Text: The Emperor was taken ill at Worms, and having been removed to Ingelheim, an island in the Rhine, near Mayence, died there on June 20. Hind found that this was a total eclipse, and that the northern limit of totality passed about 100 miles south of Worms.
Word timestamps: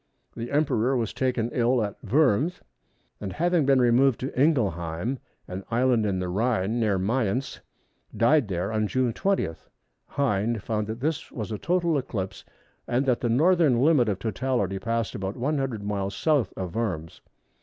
The 0.35 0.49
Emperor 0.49 0.97
was 0.97 1.13
taken 1.13 1.51
ill 1.51 1.83
at 1.83 1.93
Worms, 2.03 2.59
and 3.19 3.33
having 3.33 3.67
been 3.67 3.79
removed 3.79 4.19
to 4.21 4.31
Ingelheim, 4.35 5.19
an 5.47 5.63
island 5.69 6.07
in 6.07 6.17
the 6.17 6.27
Rhine, 6.27 6.79
near 6.79 6.97
Mayence, 6.97 7.59
died 8.17 8.47
there 8.47 8.71
on 8.71 8.87
June 8.87 9.13
20. 9.13 9.49
Hind 10.07 10.63
found 10.63 10.87
that 10.87 11.01
this 11.01 11.31
was 11.31 11.51
a 11.51 11.59
total 11.59 11.99
eclipse, 11.99 12.43
and 12.87 13.05
that 13.05 13.21
the 13.21 13.29
northern 13.29 13.79
limit 13.79 14.09
of 14.09 14.17
totality 14.17 14.79
passed 14.79 15.13
about 15.13 15.37
100 15.37 15.83
miles 15.83 16.15
south 16.15 16.51
of 16.57 16.73
Worms. 16.73 17.21